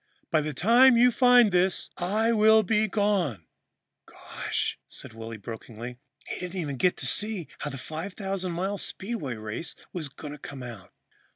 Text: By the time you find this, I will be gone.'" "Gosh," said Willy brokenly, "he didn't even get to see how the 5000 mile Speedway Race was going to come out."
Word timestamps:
By 0.31 0.41
the 0.41 0.51
time 0.51 0.97
you 0.97 1.11
find 1.11 1.51
this, 1.51 1.91
I 1.95 2.31
will 2.31 2.63
be 2.63 2.87
gone.'" 2.87 3.45
"Gosh," 4.07 4.79
said 4.89 5.13
Willy 5.13 5.37
brokenly, 5.37 5.99
"he 6.25 6.39
didn't 6.39 6.59
even 6.59 6.77
get 6.77 6.97
to 6.97 7.05
see 7.05 7.47
how 7.59 7.69
the 7.69 7.77
5000 7.77 8.51
mile 8.51 8.79
Speedway 8.79 9.35
Race 9.35 9.75
was 9.93 10.09
going 10.09 10.33
to 10.33 10.39
come 10.39 10.63
out." 10.63 10.91